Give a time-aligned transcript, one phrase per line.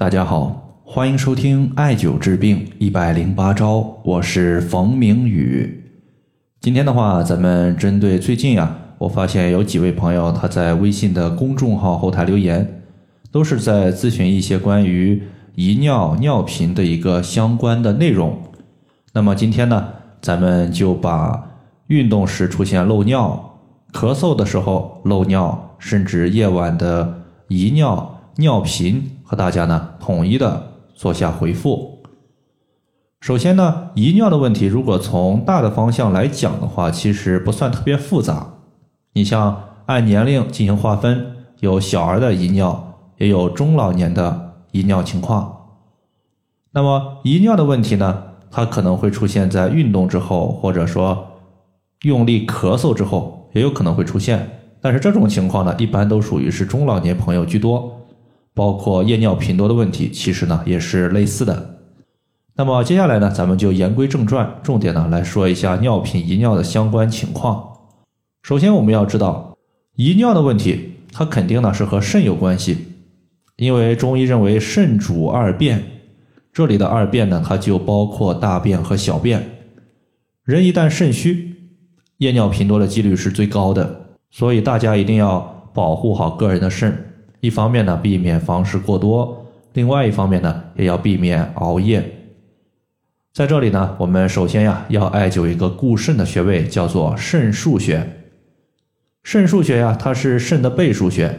[0.00, 5.92] 大家好，欢迎收听艾灸治病一百零八招，我是冯明宇。
[6.58, 12.80] 今天的话，咱们针对最近啊，我发现有几位朋友他在微信的公众号后台留言，
[13.30, 15.22] 都是在咨询一些关于
[15.54, 18.38] 遗尿、尿频的一个相关的内容。
[19.12, 19.86] 那么今天呢，
[20.22, 21.46] 咱们就把
[21.88, 23.58] 运动时出现漏尿、
[23.92, 28.16] 咳嗽的时候漏尿，甚至夜晚的遗尿。
[28.36, 32.02] 尿频和大家呢统一的做下回复。
[33.20, 38.54] 首先呢，遗尿的问题，如果从大的方向来讲的话，其实不算特别复杂。
[39.12, 45.76] 你像按年龄进行划分，有小儿的遗尿，也有中老年的遗尿情况。
[46.72, 51.26] 那么遗尿的问题呢，它可能会出现在运动之后，或者说
[52.02, 54.58] 用力咳嗽之后，也有可能会出现。
[54.80, 57.96] 但是这种情况呢，一般都属于是中老年朋友居多。
[58.54, 61.78] 包括夜尿频多的问题，其实呢也是类似的。
[62.56, 67.72] 那么接下来呢，咱们就言归正传，重点呢来说一下尿频遗尿的相关情况。
[68.42, 69.56] 首先我们要知道，
[69.96, 72.76] 遗尿的问题，它肯定呢是和肾有关系，
[73.56, 75.82] 因为中医认为肾主二便，
[76.52, 79.58] 这里的二便呢，它就包括大便和小便。
[80.44, 81.54] 人一旦肾虚，
[82.18, 87.09] 夜尿频多的几率是最高的，所以大家一定要保护好个人的肾。
[87.40, 92.16] 一方面呢，避免房事过多；另外一方面呢，也要避免熬夜。
[93.32, 98.06] 在这里呢，我们首先呀，要艾灸一个固肾的穴位，叫做肾腧穴。
[99.22, 101.38] 肾腧穴呀，它是肾的背腧穴。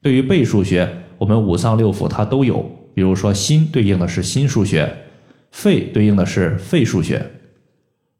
[0.00, 2.64] 对于背腧穴，我们五脏六腑它都有。
[2.94, 4.90] 比如说，心对应的是心腧穴，
[5.50, 7.20] 肺对应的是肺腧穴。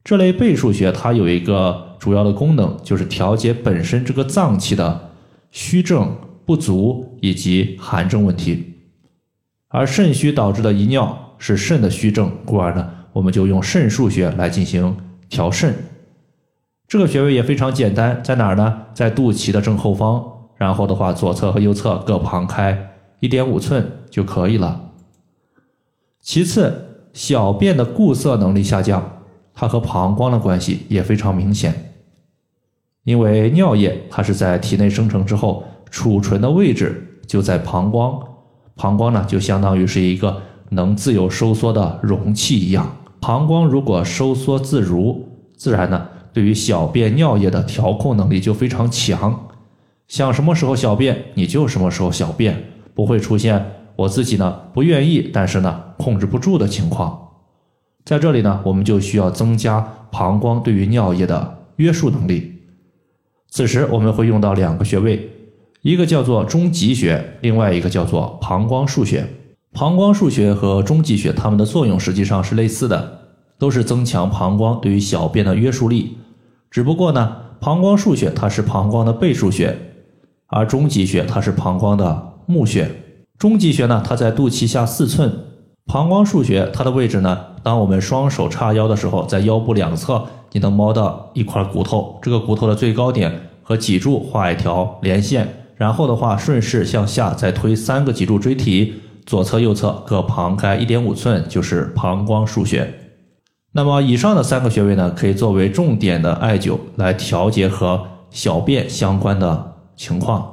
[0.05, 5.13] 这类背腧穴它有一个主要的功能，就是调节本身这个脏器的
[5.51, 6.15] 虚症。
[6.47, 8.75] 不足以及寒症问题，
[9.67, 14.97] 而肾虚导致的遗尿是肾的虚症，故而呢，我们就用肾腧穴来进行
[15.29, 15.75] 调肾。
[16.87, 18.83] 这个穴位也非常简单，在哪儿呢？
[18.95, 20.25] 在肚脐的正后方，
[20.57, 24.93] 然后的话，左侧和右侧各旁开一点五寸就可以了。
[26.21, 31.93] 其次，小便的固涩能力下降，它和膀胱的关系也非常明显，
[33.03, 35.65] 因为尿液它是在体内生成之后。
[35.97, 38.21] 储存的位置就在膀胱，
[38.75, 42.95] 膀胱呢就相当于是一个能自由收缩的容器一样。
[43.19, 45.27] 膀胱如果收缩自如，
[45.57, 49.49] 自然呢对于小便尿液的调控能力就非常强。
[50.07, 52.63] 想什么时候小便你就什么时候小便，
[52.95, 53.65] 不会出现
[53.97, 57.19] 我自己呢不愿意，但是呢控制不住的情况。
[58.05, 59.81] 在这里呢，我们就需要增加
[60.13, 62.53] 膀胱对于尿液的约束能力。
[63.49, 65.31] 此时我们会用到两个穴位。
[65.87, 69.25] 一个叫做中极穴，另外一个叫做膀胱腧穴。
[69.73, 73.19] 膀胱腧穴和中极穴，它们的作用实际上是类似的，
[73.57, 76.19] 都是增强膀胱对于小便的约束力。
[76.73, 79.79] 只不过呢，膀胱腧穴它是膀胱的背腧穴，
[80.49, 82.91] 而中极穴它是膀胱的募穴。
[83.39, 85.31] 中极穴呢，它在肚脐下四寸；
[85.87, 95.47] 膀胱腧穴它的位置呢，当我们双手叉腰的时候，在腰部两侧，你能摸到一块骨头，这个骨头的最高点和脊柱画一条连线。
[95.77, 98.95] 然后的话，顺势向下再推三个脊柱椎体，
[99.27, 102.95] 左侧、右侧各旁开一点五寸，就是膀胱腧穴。
[103.73, 110.51] 那么以上的三个穴位呢，可以作为重点的艾灸来调节和小便相关的情况，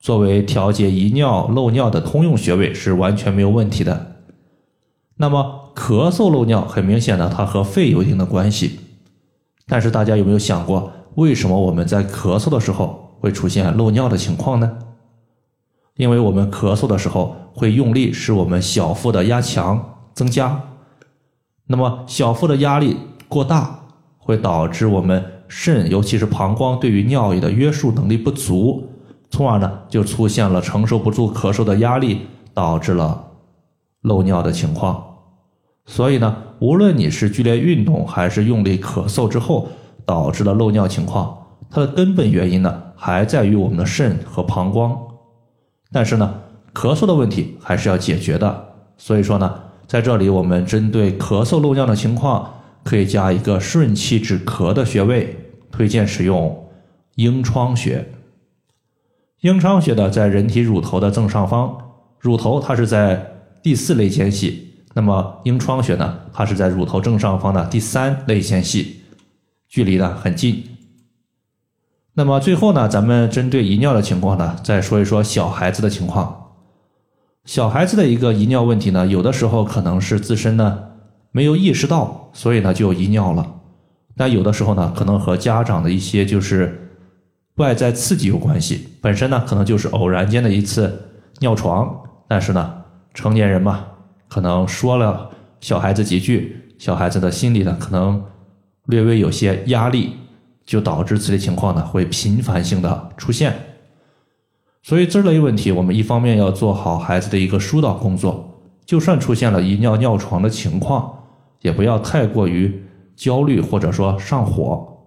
[0.00, 4.12] 作为调节遗尿、漏尿的通用穴位是完全没有问题的。
[5.18, 8.80] 那么咳嗽漏尿，很明显的它和肺有一定的关系，
[9.66, 13.03] 但是大家有没有想过，为什么我们在咳嗽的时候？
[13.24, 14.76] 会出现漏尿的情况呢？
[15.96, 20.60] 因为我们咳嗽的时候会用力，使我们小腹的压强增加。
[21.66, 23.80] 那么小腹的压力过大，
[24.18, 28.90] 会导致我们肾，尤其是膀胱对于尿液的约束能力不足，
[29.30, 33.24] 从而呢就出现了承受不住咳嗽的压力，导致了
[34.02, 35.02] 漏尿的情况。
[35.86, 39.68] 所以呢，无论你是剧烈运动还是用力咳嗽之后
[40.04, 41.38] 导致了漏尿情况。
[41.70, 44.98] 它的根本原因呢，还在于我们的肾和膀胱，
[45.92, 46.40] 但是呢，
[46.72, 48.66] 咳嗽的问题还是要解决的。
[48.96, 55.36] 所以说呢，在这里我们针对咳嗽漏尿的情况，可以加一个顺气止咳的穴位，
[55.70, 56.66] 推荐使用
[57.16, 58.10] 鹰窗穴。
[59.42, 61.76] 鹰窗穴呢，在人体乳头的正上方，
[62.18, 69.02] 乳头它是在第四肋间隙，那么鹰窗穴呢，它是在乳头正上方的第三肋间隙，
[69.68, 70.64] 距离呢很近。
[72.16, 76.52] 那么最后呢，咱们针对遗尿的情况呢，再说一说小孩子的情况。
[77.44, 80.78] 小孩子的一个遗尿问题呢，有的时候可能是自身呢
[81.32, 83.44] 没有意识到，所以呢就遗尿了。
[84.16, 86.88] 但有的时候呢，可能和家长的一些就是
[87.56, 91.92] 外在刺激有关系，本身呢可能就是偶然间的一次尿床，
[92.28, 92.74] 但是呢
[93.12, 93.84] 成年人嘛，
[94.28, 95.28] 可能说了
[95.60, 98.24] 小孩子几句，小孩子的心里呢可能
[98.86, 100.14] 略微有些压力，
[100.64, 103.54] 就导致此类情况呢会频繁性的出现。
[104.82, 111.24] 所以这类问题，我们一方面要做好孩子的一个疏导工作，就算出现了遗尿尿床的情况，
[111.60, 112.82] 也不要太过于。
[113.16, 115.04] 焦虑或者说上火，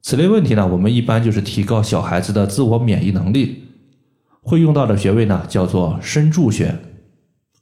[0.00, 3.64] 此类问题呢，我们一般就是提高小孩子的自我免疫能力，
[4.40, 6.74] 会用到的穴位呢叫做身柱穴。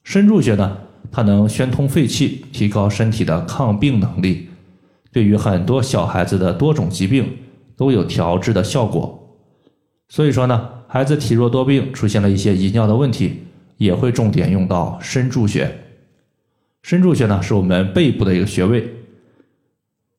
[0.05, 0.79] 身柱穴呢，
[1.11, 4.48] 它能宣通肺气，提高身体的抗病能力，
[5.19, 7.39] 对于很多小孩子的多种疾病
[7.77, 9.37] 都有调治的效果。
[10.09, 13.43] 所以说呢，孩子体弱多病，出现了一些遗尿的问题，
[13.79, 15.77] 也会重点用到身柱穴。
[16.85, 18.89] 身柱穴呢，是我们背部的一个穴位。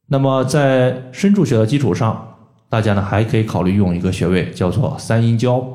[0.07, 2.35] 那么在身柱穴的基础上，
[2.67, 5.65] 大家呢还可以考虑用一个穴位，叫做三阴交。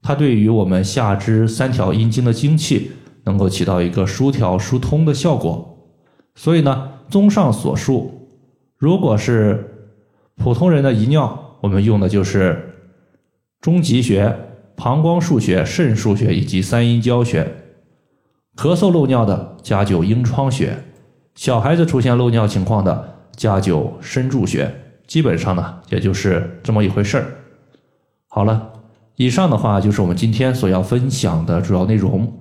[0.00, 2.92] 它对于我们下肢三条阴经的精气，
[3.24, 5.76] 能够起到一个疏调疏通的效果。
[6.36, 8.17] 所以呢，综上所述，
[8.78, 9.90] 如果是
[10.36, 12.74] 普通人的遗尿，我们用的就是
[13.60, 14.34] 中极穴、
[14.76, 17.46] 膀胱腧穴、肾腧穴以及三阴交穴。
[18.56, 20.68] 咳嗽漏尿的，加灸阴窗穴；
[21.34, 23.16] 小孩子出现漏尿情况的。
[23.36, 24.68] 加灸身柱穴，
[25.06, 27.24] 基本上呢，也就是这么一回事儿。
[28.26, 28.72] 好了，
[29.14, 32.32] 以上的话就是我们今天所要分享的主要内容。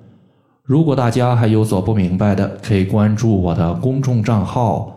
[0.64, 4.97] 如果大家还有所不明白的，可以关注我的公众账号